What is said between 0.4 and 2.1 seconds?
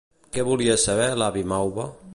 volia saber l'avi Mauva?